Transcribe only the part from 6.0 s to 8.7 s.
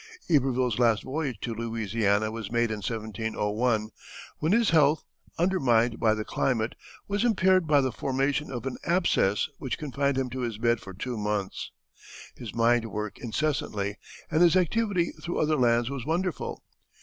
the climate, was impaired by the formation of